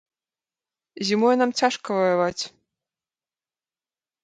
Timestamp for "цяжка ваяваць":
1.61-2.41